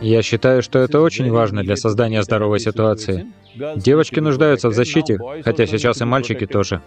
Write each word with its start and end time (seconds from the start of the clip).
Я 0.00 0.22
считаю, 0.22 0.62
что 0.62 0.78
это 0.78 1.00
очень 1.00 1.30
важно 1.30 1.62
для 1.62 1.76
создания 1.76 2.22
здоровой 2.22 2.58
ситуации. 2.58 3.26
Девочки 3.76 4.20
нуждаются 4.20 4.68
в 4.68 4.72
защите, 4.72 5.18
хотя 5.44 5.66
сейчас 5.66 6.00
и 6.00 6.04
мальчики 6.04 6.46
тоже. 6.46 6.80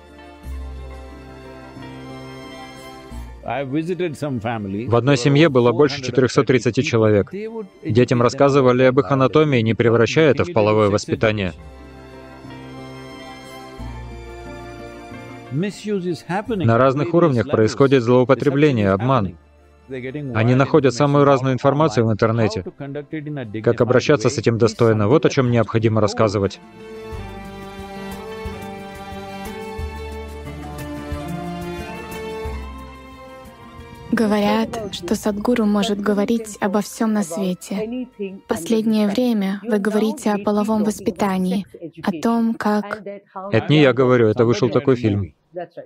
В 3.44 4.96
одной 4.96 5.18
семье 5.18 5.50
было 5.50 5.72
больше 5.74 6.02
430 6.02 6.86
человек. 6.86 7.32
Детям 7.84 8.22
рассказывали 8.22 8.84
об 8.84 9.00
их 9.00 9.12
анатомии, 9.12 9.60
не 9.60 9.74
превращая 9.74 10.32
это 10.32 10.46
в 10.46 10.54
половое 10.54 10.90
воспитание. 10.90 11.54
На 15.52 16.78
разных 16.78 17.14
уровнях 17.14 17.50
происходит 17.50 18.02
злоупотребление, 18.02 18.90
обман. 18.92 19.38
Они 19.90 20.56
находят 20.56 20.94
самую 20.94 21.26
разную 21.26 21.54
информацию 21.54 22.06
в 22.06 22.12
интернете. 22.12 22.64
Как 23.64 23.82
обращаться 23.82 24.30
с 24.30 24.38
этим 24.38 24.58
достойно, 24.58 25.08
вот 25.08 25.26
о 25.26 25.30
чем 25.30 25.52
необходимо 25.52 26.02
рассказывать. 26.02 26.60
Говорят, 34.14 34.94
что 34.94 35.16
Садгуру 35.16 35.66
может 35.66 36.00
говорить 36.00 36.58
обо 36.62 36.82
всем 36.82 37.14
на 37.14 37.24
свете. 37.24 38.08
Последнее 38.48 39.08
время 39.08 39.60
вы 39.64 39.80
говорите 39.80 40.30
о 40.32 40.38
половом 40.38 40.84
воспитании, 40.84 41.66
о 42.04 42.12
том, 42.22 42.54
как... 42.54 43.02
Это 43.52 43.66
не 43.70 43.82
я 43.82 43.92
говорю, 43.92 44.28
это 44.28 44.46
вышел 44.46 44.70
такой 44.70 44.98
фильм. 44.98 45.34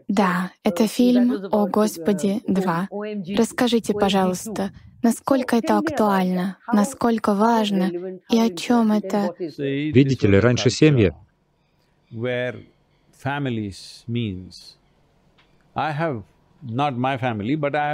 Да, 0.08 0.52
это 0.64 0.88
фильм 0.88 1.48
«О 1.52 1.68
Господи 1.68 2.42
2». 2.48 3.36
Расскажите, 3.38 3.94
пожалуйста, 3.94 4.72
насколько 5.04 5.56
это 5.56 5.78
актуально, 5.78 6.58
насколько 6.72 7.34
важно 7.34 8.20
и 8.30 8.40
о 8.40 8.50
чем 8.56 8.92
это? 8.92 9.34
Видите 9.38 10.28
ли, 10.28 10.40
раньше 10.40 10.70
семьи 10.70 11.14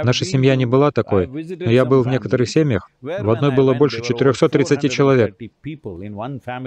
Наша 0.04 0.24
семья 0.24 0.56
не 0.56 0.66
была 0.66 0.90
такой, 0.90 1.26
но 1.26 1.70
я 1.70 1.84
был 1.84 2.02
в 2.02 2.06
некоторых 2.06 2.48
семьях. 2.48 2.90
В 3.00 3.30
одной 3.30 3.54
было 3.54 3.74
больше 3.74 4.02
430 4.02 4.90
человек. 4.90 5.36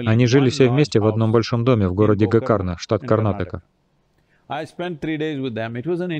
Они 0.06 0.26
жили 0.26 0.50
все 0.50 0.68
вместе 0.68 1.00
в 1.00 1.06
одном 1.06 1.32
большом 1.32 1.64
доме 1.64 1.88
в 1.88 1.94
городе 1.94 2.26
Гакарна, 2.26 2.76
штат 2.78 3.02
Карнатака. 3.02 3.62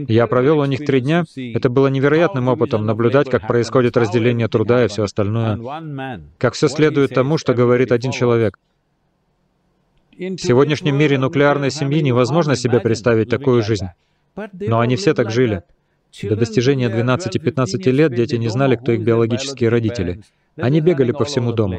Я 0.08 0.26
провел 0.26 0.58
у 0.58 0.64
них 0.66 0.84
три 0.84 1.00
дня. 1.00 1.24
Это 1.54 1.70
было 1.70 1.86
невероятным 1.88 2.48
опытом 2.48 2.84
наблюдать, 2.84 3.30
как 3.30 3.46
происходит 3.46 3.96
разделение 3.96 4.48
труда 4.48 4.84
и 4.84 4.88
все 4.88 5.04
остальное. 5.04 5.58
Как 6.36 6.52
все 6.52 6.68
следует 6.68 7.14
тому, 7.14 7.38
что 7.38 7.54
говорит 7.54 7.90
один 7.90 8.12
человек. 8.12 8.58
В 10.18 10.36
сегодняшнем 10.36 10.96
мире 10.96 11.16
нуклеарной 11.16 11.70
семьи 11.70 12.02
невозможно 12.02 12.54
себе 12.54 12.80
представить 12.80 13.30
такую 13.30 13.62
жизнь. 13.62 13.86
Но 14.52 14.80
они 14.80 14.96
все 14.96 15.14
так 15.14 15.30
жили. 15.30 15.62
До 16.22 16.36
достижения 16.36 16.88
12-15 16.90 17.90
лет 17.90 18.14
дети 18.14 18.34
не 18.34 18.48
знали, 18.48 18.76
кто 18.76 18.92
их 18.92 19.00
биологические 19.02 19.70
родители. 19.70 20.22
Они 20.56 20.80
бегали 20.80 21.12
по 21.12 21.24
всему 21.24 21.52
дому. 21.52 21.78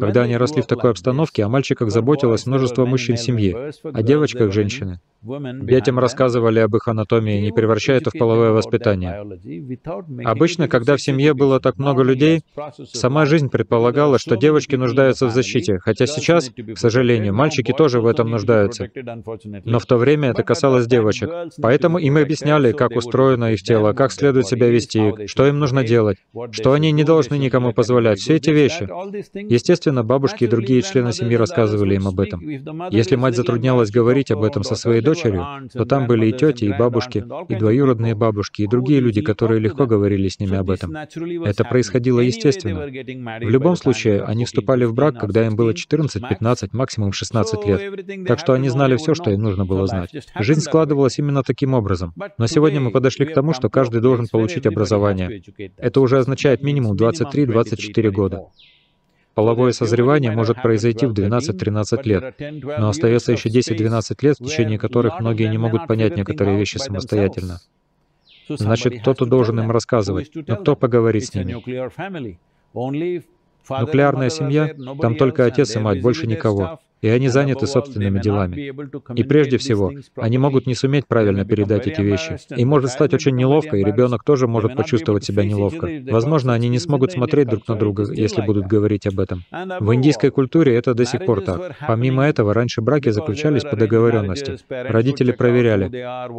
Когда 0.00 0.22
они 0.22 0.36
росли 0.36 0.62
в 0.62 0.66
такой 0.66 0.90
обстановке, 0.90 1.44
о 1.44 1.48
мальчиках 1.48 1.90
заботилось 1.90 2.46
множество 2.46 2.86
мужчин 2.86 3.16
в 3.16 3.20
семье, 3.20 3.72
о 3.84 4.02
девочках— 4.02 4.52
женщины. 4.58 5.00
Детям 5.22 5.98
рассказывали 5.98 6.60
об 6.60 6.76
их 6.76 6.86
анатомии, 6.86 7.40
не 7.40 7.52
превращая 7.52 7.98
это 7.98 8.10
в 8.10 8.18
половое 8.18 8.52
воспитание. 8.52 9.24
Обычно, 10.24 10.68
когда 10.68 10.96
в 10.96 11.02
семье 11.02 11.34
было 11.34 11.60
так 11.60 11.76
много 11.78 12.02
людей, 12.02 12.42
сама 12.92 13.26
жизнь 13.26 13.48
предполагала, 13.48 14.18
что 14.18 14.36
девочки 14.36 14.76
нуждаются 14.76 15.26
в 15.26 15.32
защите, 15.32 15.78
хотя 15.78 16.06
сейчас, 16.06 16.50
к 16.50 16.78
сожалению, 16.78 17.34
мальчики 17.34 17.72
тоже 17.72 18.00
в 18.00 18.06
этом 18.06 18.30
нуждаются. 18.30 18.88
Но 19.64 19.78
в 19.78 19.86
то 19.86 19.96
время 19.96 20.30
это 20.30 20.42
касалось 20.44 20.86
девочек. 20.86 21.30
Поэтому 21.60 21.98
им 21.98 22.16
объясняли, 22.16 22.72
как 22.72 22.92
устроено 22.96 23.52
их 23.52 23.62
тело, 23.62 23.92
как 23.92 24.12
следует 24.12 24.46
себя 24.46 24.68
вести, 24.68 25.26
что 25.26 25.46
им 25.46 25.58
нужно 25.58 25.82
делать, 25.82 26.18
что 26.52 26.72
они 26.72 26.92
не 26.92 27.04
должны 27.04 27.38
никому 27.38 27.72
позволять, 27.72 28.20
все 28.20 28.36
эти 28.36 28.50
вещи. 28.50 28.88
Естественно, 29.34 29.87
бабушки 30.04 30.44
и 30.44 30.46
другие 30.46 30.82
члены 30.82 31.12
семьи 31.12 31.36
рассказывали 31.36 31.94
им 31.94 32.08
об 32.08 32.20
этом. 32.20 32.40
Если 32.90 33.16
мать 33.16 33.36
затруднялась 33.36 33.90
говорить 33.90 34.30
об 34.30 34.42
этом 34.42 34.64
со 34.64 34.74
своей 34.74 35.00
дочерью, 35.00 35.46
то 35.72 35.84
там 35.84 36.06
были 36.06 36.26
и 36.26 36.32
тети, 36.32 36.64
и 36.64 36.72
бабушки, 36.72 37.24
и 37.48 37.54
двоюродные 37.54 38.14
бабушки, 38.14 38.62
и 38.62 38.66
другие 38.66 39.00
люди, 39.00 39.20
которые 39.22 39.60
легко 39.60 39.86
говорили 39.86 40.28
с 40.28 40.38
ними 40.40 40.56
об 40.56 40.70
этом. 40.70 40.94
Это 41.44 41.64
происходило 41.64 42.20
естественно. 42.20 42.86
В 42.86 43.50
любом 43.50 43.76
случае, 43.76 44.22
они 44.22 44.44
вступали 44.44 44.84
в 44.84 44.94
брак, 44.94 45.18
когда 45.18 45.46
им 45.46 45.56
было 45.56 45.74
14, 45.74 46.28
15, 46.28 46.72
максимум 46.72 47.12
16 47.12 47.66
лет. 47.66 48.26
Так 48.26 48.38
что 48.38 48.52
они 48.52 48.68
знали 48.68 48.96
все, 48.96 49.14
что 49.14 49.30
им 49.30 49.42
нужно 49.42 49.64
было 49.64 49.86
знать. 49.86 50.10
Жизнь 50.38 50.60
складывалась 50.60 51.18
именно 51.18 51.42
таким 51.42 51.74
образом. 51.74 52.14
Но 52.38 52.46
сегодня 52.46 52.80
мы 52.80 52.90
подошли 52.90 53.26
к 53.26 53.34
тому, 53.34 53.52
что 53.52 53.68
каждый 53.68 54.00
должен 54.00 54.26
получить 54.26 54.66
образование. 54.66 55.42
Это 55.76 56.00
уже 56.00 56.18
означает 56.18 56.62
минимум 56.62 56.96
23-24 56.96 58.10
года. 58.10 58.42
Половое 59.38 59.70
созревание 59.70 60.32
может 60.32 60.60
произойти 60.60 61.06
в 61.06 61.12
12-13 61.12 62.02
лет, 62.02 62.34
но 62.80 62.88
остается 62.88 63.30
еще 63.30 63.48
10-12 63.48 64.16
лет, 64.22 64.36
в 64.36 64.44
течение 64.44 64.80
которых 64.80 65.20
многие 65.20 65.48
не 65.48 65.58
могут 65.58 65.86
понять 65.86 66.16
некоторые 66.16 66.58
вещи 66.58 66.78
самостоятельно. 66.78 67.60
Значит, 68.48 69.00
кто-то 69.00 69.26
должен 69.26 69.60
им 69.60 69.70
рассказывать, 69.70 70.32
но 70.34 70.56
кто 70.56 70.74
поговорит 70.74 71.26
с 71.26 71.34
ними? 71.34 71.52
Нуклеарная 73.68 74.30
семья, 74.30 74.74
там 75.00 75.14
только 75.14 75.44
отец 75.44 75.76
и 75.76 75.78
мать, 75.78 76.02
больше 76.02 76.26
никого 76.26 76.80
и 77.00 77.08
они 77.08 77.28
заняты 77.28 77.66
собственными 77.66 78.20
делами. 78.20 78.72
И 79.14 79.22
прежде 79.22 79.58
всего, 79.58 79.92
они 80.16 80.38
могут 80.38 80.66
не 80.66 80.74
суметь 80.74 81.06
правильно 81.06 81.44
передать 81.44 81.86
эти 81.86 82.00
вещи. 82.00 82.38
И 82.56 82.64
может 82.64 82.90
стать 82.90 83.14
очень 83.14 83.36
неловко, 83.36 83.76
и 83.76 83.84
ребенок 83.84 84.24
тоже 84.24 84.46
может 84.46 84.74
почувствовать 84.76 85.24
себя 85.24 85.44
неловко. 85.44 85.88
Возможно, 86.10 86.52
они 86.54 86.68
не 86.68 86.78
смогут 86.78 87.12
смотреть 87.12 87.48
друг 87.48 87.68
на 87.68 87.76
друга, 87.76 88.10
если 88.12 88.42
будут 88.42 88.66
говорить 88.66 89.06
об 89.06 89.20
этом. 89.20 89.44
В 89.80 89.94
индийской 89.94 90.30
культуре 90.30 90.74
это 90.74 90.94
до 90.94 91.04
сих 91.04 91.24
пор 91.24 91.42
так. 91.42 91.76
Помимо 91.86 92.24
этого, 92.24 92.54
раньше 92.54 92.80
браки 92.80 93.10
заключались 93.10 93.62
по 93.62 93.76
договоренности. 93.76 94.58
Родители 94.68 95.32
проверяли, 95.32 95.88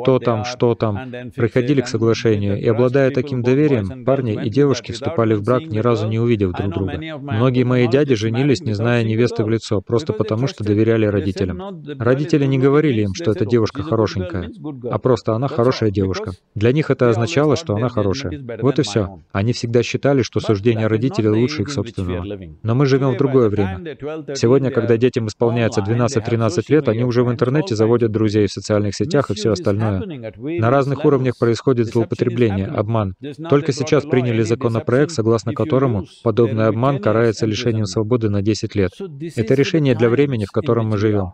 кто 0.02 0.20
там, 0.20 0.46
что 0.46 0.76
там, 0.76 1.12
приходили 1.36 1.82
к 1.82 1.88
соглашению, 1.88 2.60
и 2.60 2.68
обладая 2.68 3.12
таким 3.12 3.42
доверием, 3.42 4.04
парни 4.06 4.40
и 4.46 4.50
девушки 4.50 4.92
вступали 4.92 5.34
в 5.34 5.44
брак, 5.44 5.64
ни 5.64 5.80
разу 5.80 6.08
не 6.08 6.20
увидев 6.20 6.52
друг 6.54 6.74
друга. 6.74 7.00
Многие 7.20 7.64
мои 7.64 7.88
дяди 7.88 8.16
женились, 8.16 8.62
не 8.62 8.74
зная 8.74 9.04
невесты 9.04 9.44
в 9.44 9.50
лицо, 9.50 9.82
просто 9.82 10.14
потому 10.14 10.48
что 10.50 10.64
доверяли 10.64 11.06
родителям. 11.06 11.84
Родители 12.00 12.46
не 12.46 12.58
говорили 12.58 13.02
им, 13.02 13.14
что 13.14 13.32
эта 13.32 13.46
девушка 13.46 13.84
хорошенькая, 13.84 14.52
а 14.90 15.00
просто 15.00 15.34
она 15.34 15.48
хорошая 15.48 15.92
девушка. 15.92 16.32
Для 16.56 16.72
них 16.72 16.90
это 16.90 17.10
означало, 17.10 17.56
что 17.56 17.76
она 17.76 17.90
хорошая. 17.90 18.42
Вот 18.62 18.80
и 18.80 18.82
все. 18.84 19.20
Они 19.32 19.54
всегда 19.54 19.84
считали, 19.84 20.22
что 20.22 20.40
суждение 20.40 20.88
родителей 20.88 21.30
лучше 21.30 21.64
их 21.64 21.70
собственного. 21.70 22.26
Но 22.64 22.76
мы 22.76 22.86
живем 22.86 23.14
в 23.14 23.18
другое 23.18 23.50
время. 23.50 23.98
Сегодня, 24.36 24.72
когда 24.72 24.98
детям 24.98 25.28
исполняется 25.28 25.82
12-13 25.82 26.64
лет, 26.70 26.90
они 26.90 27.04
уже 27.04 27.24
в 27.24 27.32
интернете 27.32 27.76
заводят 27.76 28.12
друзей 28.12 28.48
в 28.48 28.52
социальных 28.52 28.96
сетях 28.96 29.30
и 29.30 29.34
все 29.34 29.52
остальное. 29.52 30.04
На 30.38 30.70
разных 30.70 31.06
уровнях 31.06 31.38
происходит 31.38 31.88
злоупотребление, 31.88 32.68
обман. 32.68 33.16
Только 33.50 33.72
сейчас 33.72 34.06
приняли 34.06 34.42
законопроект, 34.42 35.12
согласно 35.12 35.54
которому 35.54 36.06
подобный 36.24 36.68
обман 36.68 37.00
карается 37.00 37.46
лишением 37.46 37.86
свободы 37.86 38.30
на 38.30 38.42
10 38.42 38.76
лет. 38.76 38.92
Это 39.36 39.54
решение 39.54 39.96
для 39.96 40.10
времени, 40.10 40.39
времени, 40.40 40.46
в 40.46 40.52
котором 40.52 40.90
мы 40.90 40.98
живем. 40.98 41.34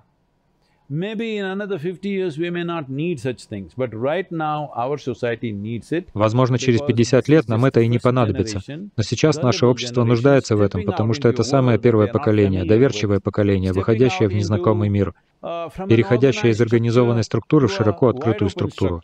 Возможно, 6.13 6.59
через 6.59 6.81
50 6.81 7.27
лет 7.27 7.47
нам 7.47 7.65
это 7.65 7.81
и 7.81 7.87
не 7.87 7.99
понадобится. 7.99 8.61
Но 8.97 9.03
сейчас 9.03 9.41
наше 9.41 9.65
общество 9.65 10.03
нуждается 10.03 10.55
в 10.55 10.61
этом, 10.61 10.83
потому 10.83 11.13
что 11.13 11.27
это 11.29 11.43
самое 11.43 11.79
первое 11.79 12.07
поколение, 12.07 12.65
доверчивое 12.65 13.19
поколение, 13.19 13.73
выходящее 13.73 14.29
в 14.29 14.33
незнакомый 14.33 14.89
мир, 14.89 15.13
uh, 15.41 15.71
переходящее 15.87 16.51
из 16.51 16.61
организованной 16.61 17.23
структуры 17.23 17.67
в 17.67 17.73
широко 17.73 18.09
открытую 18.09 18.49
структуру. 18.49 19.01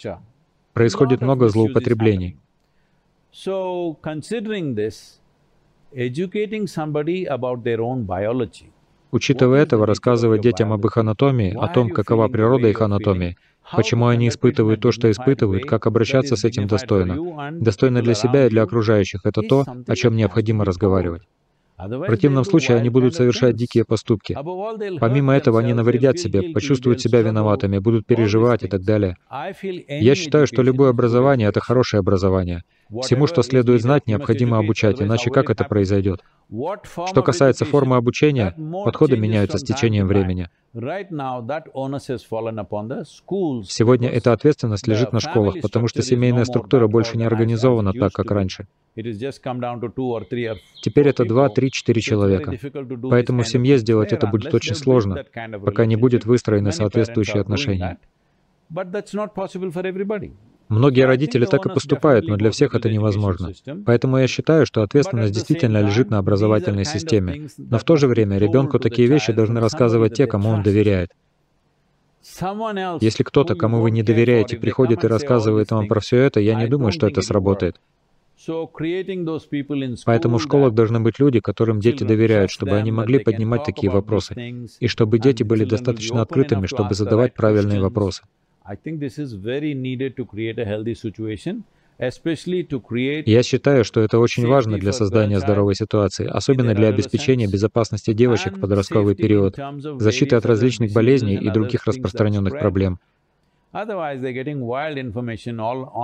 Происходит 0.74 1.22
много 1.22 1.50
злоупотреблений. 1.50 2.38
educating 5.94 6.68
somebody 6.68 7.26
about 7.26 7.64
their 7.66 7.82
own 7.82 8.06
biology 8.06 8.72
Учитывая 9.12 9.64
этого, 9.64 9.86
рассказывать 9.86 10.42
детям 10.42 10.72
об 10.72 10.86
их 10.86 10.98
анатомии, 10.98 11.56
о 11.60 11.68
том, 11.68 11.90
какова 11.90 12.28
природа 12.30 12.68
их 12.68 12.82
анатомии, 12.82 13.38
почему 13.76 14.08
они 14.08 14.30
испытывают 14.30 14.82
то, 14.82 14.92
что 14.92 15.12
испытывают, 15.12 15.66
как 15.66 15.86
обращаться 15.88 16.36
с 16.36 16.46
этим 16.46 16.68
достойно. 16.68 17.52
Достойно 17.52 18.02
для 18.02 18.14
себя 18.14 18.48
и 18.48 18.50
для 18.50 18.64
окружающих— 18.64 19.22
это 19.26 19.42
то, 19.42 19.66
о 19.88 19.96
чем 19.96 20.16
необходимо 20.16 20.66
разговаривать. 20.66 21.24
В 21.78 22.06
противном 22.06 22.44
случае 22.44 22.78
они 22.78 22.90
будут 22.90 23.16
совершать 23.16 23.56
дикие 23.56 23.86
поступки. 23.86 24.38
Помимо 25.00 25.34
этого, 25.34 25.60
они 25.60 25.74
навредят 25.74 26.20
себе, 26.20 26.54
почувствуют 26.54 27.02
себя 27.02 27.22
виноватыми, 27.22 27.80
будут 27.80 28.06
переживать 28.06 28.64
и 28.64 28.68
так 28.68 28.84
далее. 28.84 29.18
Я 29.88 30.16
считаю, 30.16 30.48
что 30.48 30.62
любое 30.62 30.92
образование— 30.92 31.48
это 31.50 31.60
хорошее 31.60 32.00
образование. 32.00 32.64
Всему, 33.04 33.28
что 33.28 33.42
следует 33.42 33.82
знать, 33.82 34.06
необходимо 34.08 34.58
обучать, 34.58 35.02
иначе 35.02 35.30
как 35.30 35.50
это 35.50 35.64
произойдет? 35.64 36.22
Что 36.50 37.24
касается 37.24 37.64
формы 37.64 37.96
обучения, 37.96 38.54
подходы 38.84 39.16
меняются 39.16 39.58
с 39.58 39.64
течением 39.64 40.08
времени. 40.08 40.50
Сегодня 43.66 44.10
эта 44.10 44.34
ответственность 44.34 44.88
лежит 44.88 45.14
на 45.14 45.22
школах, 45.22 45.62
потому 45.62 45.88
что 45.88 46.02
семейная 46.02 46.44
структура 46.44 46.88
больше 46.88 47.18
не 47.18 47.24
организована 47.24 47.94
так, 47.94 48.12
как 48.12 48.30
раньше. 48.32 48.68
Теперь 50.82 51.08
это 51.08 51.24
два, 51.26 51.48
три, 51.48 51.72
четыре 51.72 52.02
человека. 52.02 52.54
Поэтому 53.10 53.44
в 53.44 53.48
семье 53.48 53.78
сделать 53.78 54.12
это 54.12 54.28
будет 54.28 54.54
очень 54.54 54.76
сложно, 54.76 55.24
пока 55.64 55.86
не 55.86 55.96
будет 55.96 56.26
выстроены 56.26 56.74
соответствующие 56.74 57.42
отношения. 57.42 57.98
Многие 60.72 61.06
родители 61.06 61.44
так 61.46 61.66
и 61.66 61.70
поступают, 61.70 62.28
но 62.28 62.38
для 62.38 62.50
всех 62.50 62.74
это 62.76 62.90
невозможно. 62.90 63.52
Поэтому 63.86 64.18
я 64.20 64.28
считаю, 64.28 64.66
что 64.66 64.84
ответственность 64.84 65.34
действительно 65.34 65.82
лежит 65.82 66.10
на 66.10 66.18
образовательной 66.18 66.86
системе. 66.86 67.50
Но 67.58 67.78
в 67.78 67.84
то 67.84 67.98
же 67.98 68.08
время 68.08 68.38
ребенку 68.38 68.80
такие 68.80 69.10
вещи 69.10 69.34
должны 69.34 69.60
рассказывать 69.60 70.14
те, 70.14 70.28
кому 70.28 70.48
он 70.48 70.64
доверяет. 70.64 71.12
Если 73.02 73.24
кто-то, 73.24 73.56
кому 73.56 73.82
вы 73.82 73.92
не 73.92 74.02
доверяете, 74.02 74.56
приходит 74.58 75.04
и 75.04 75.08
рассказывает 75.08 75.72
вам 75.72 75.90
про 75.90 76.00
все 76.00 76.20
это, 76.20 76.40
я 76.40 76.56
не 76.56 76.68
думаю, 76.68 76.94
что 76.94 77.06
это 77.06 77.22
сработает. 77.22 77.76
Поэтому 80.06 80.38
в 80.38 80.42
школах 80.42 80.74
должны 80.74 81.02
быть 81.02 81.20
люди, 81.20 81.42
которым 81.42 81.82
дети 81.82 82.06
доверяют, 82.06 82.50
чтобы 82.50 82.78
они 82.78 82.94
могли 82.94 83.20
поднимать 83.20 83.66
такие 83.66 83.92
вопросы, 83.92 84.34
и 84.80 84.88
чтобы 84.88 85.20
дети 85.20 85.44
были 85.44 85.66
достаточно 85.66 86.22
открытыми, 86.22 86.66
чтобы 86.66 86.96
задавать 86.96 87.34
правильные 87.34 87.82
вопросы. 87.82 88.24
Я 93.28 93.44
считаю, 93.44 93.84
что 93.84 94.02
это 94.02 94.18
очень 94.18 94.48
важно 94.48 94.80
для 94.80 94.92
создания 94.92 95.40
здоровой 95.40 95.76
ситуации, 95.76 96.26
особенно 96.26 96.74
для 96.74 96.88
обеспечения 96.88 97.48
безопасности 97.48 98.14
девочек 98.14 98.58
в 98.58 98.60
подростковый 98.60 99.16
период, 99.16 99.58
защиты 100.00 100.36
от 100.36 100.46
различных 100.46 100.94
болезней 100.94 101.36
и 101.36 101.50
других 101.50 101.86
распространенных 101.86 102.58
проблем. 102.58 103.00
В 103.72 103.86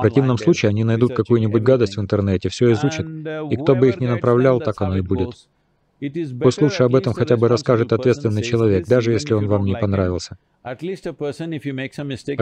противном 0.01 0.37
случае 0.37 0.69
они 0.69 0.83
найдут 0.83 1.13
какую-нибудь 1.15 1.63
гадость 1.63 1.97
в 1.97 2.01
интернете, 2.01 2.49
все 2.49 2.71
изучат, 2.73 3.05
и 3.51 3.55
кто 3.55 3.75
бы 3.75 3.89
их 3.89 3.99
ни 3.99 4.07
направлял, 4.07 4.59
так 4.59 4.79
оно 4.81 4.97
и 4.97 5.01
будет. 5.01 5.47
Пусть 6.41 6.61
лучше 6.61 6.83
об 6.83 6.95
этом 6.95 7.13
хотя 7.13 7.37
бы 7.37 7.47
расскажет 7.47 7.91
ответственный 7.91 8.43
человек, 8.43 8.87
даже 8.87 9.11
если 9.11 9.33
он 9.33 9.47
вам 9.47 9.65
не 9.65 9.75
понравился. 9.75 10.37
По 10.63 10.75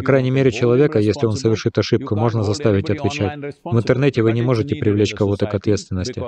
крайней 0.02 0.32
мере, 0.32 0.52
человека, 0.52 1.00
если 1.00 1.26
он 1.26 1.38
совершит 1.38 1.78
ошибку, 1.78 2.16
можно 2.16 2.44
заставить 2.44 2.90
отвечать. 2.90 3.56
В 3.64 3.78
интернете 3.78 4.24
вы 4.24 4.34
не 4.34 4.42
можете 4.42 4.76
привлечь 4.76 5.14
кого-то 5.14 5.46
к 5.46 5.54
ответственности. 5.56 6.22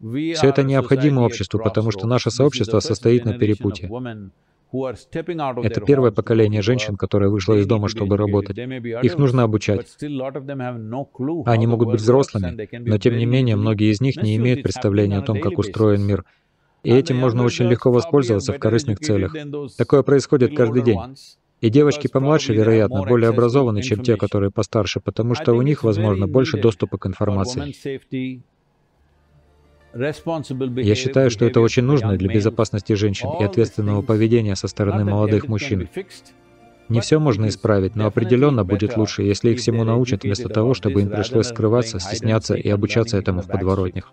Все 0.00 0.48
это 0.48 0.62
необходимо 0.62 1.20
обществу, 1.20 1.60
потому 1.62 1.90
что 1.90 2.06
наше 2.06 2.30
сообщество 2.30 2.80
состоит 2.80 3.24
на 3.24 3.38
перепутье. 3.38 3.88
Это 4.72 5.80
первое 5.82 6.10
поколение 6.12 6.62
женщин, 6.62 6.96
которое 6.96 7.28
вышло 7.28 7.54
из 7.54 7.66
дома, 7.66 7.88
чтобы 7.88 8.16
работать. 8.16 8.56
Их 8.58 9.18
нужно 9.18 9.42
обучать. 9.42 9.96
Они 11.46 11.66
могут 11.66 11.90
быть 11.90 12.00
взрослыми, 12.00 12.68
но 12.78 12.98
тем 12.98 13.16
не 13.16 13.26
менее 13.26 13.56
многие 13.56 13.90
из 13.90 14.00
них 14.00 14.16
не 14.16 14.36
имеют 14.36 14.62
представления 14.62 15.18
о 15.18 15.22
том, 15.22 15.40
как 15.40 15.58
устроен 15.58 16.02
мир. 16.02 16.24
И 16.82 16.92
этим 16.92 17.16
можно 17.16 17.44
очень 17.44 17.66
легко 17.66 17.92
воспользоваться 17.92 18.52
в 18.52 18.58
корыстных 18.58 18.98
целях. 18.98 19.36
Такое 19.76 20.02
происходит 20.02 20.56
каждый 20.56 20.82
день. 20.82 20.98
И 21.60 21.70
девочки 21.70 22.08
помладше, 22.08 22.54
вероятно, 22.54 23.04
более 23.04 23.30
образованы, 23.30 23.82
чем 23.82 24.02
те, 24.02 24.16
которые 24.16 24.50
постарше, 24.50 25.00
потому 25.00 25.34
что 25.34 25.52
у 25.52 25.62
них, 25.62 25.84
возможно, 25.84 26.26
больше 26.26 26.60
доступа 26.60 26.98
к 26.98 27.06
информации. 27.06 28.42
Я 29.94 30.94
считаю, 30.94 31.30
что 31.30 31.44
это 31.44 31.60
очень 31.60 31.84
нужно 31.84 32.16
для 32.16 32.32
безопасности 32.32 32.94
женщин 32.94 33.28
и 33.40 33.44
ответственного 33.44 34.02
поведения 34.02 34.56
со 34.56 34.68
стороны 34.68 35.04
молодых 35.04 35.48
мужчин. 35.48 35.88
Не 36.88 37.00
все 37.00 37.18
можно 37.18 37.48
исправить, 37.48 37.94
но 37.94 38.06
определенно 38.06 38.64
будет 38.64 38.96
лучше, 38.96 39.22
если 39.22 39.50
их 39.50 39.58
всему 39.60 39.84
научат, 39.84 40.24
вместо 40.24 40.48
того, 40.48 40.74
чтобы 40.74 41.02
им 41.02 41.10
пришлось 41.10 41.48
скрываться, 41.48 41.98
стесняться 42.00 42.54
и 42.54 42.68
обучаться 42.68 43.16
этому 43.16 43.42
в 43.42 43.46
подворотнях. 43.46 44.12